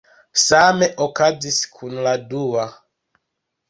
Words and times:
Same 0.45 0.87
okazis 1.07 1.61
kun 1.77 1.97
la 2.09 2.17
dua. 2.35 2.69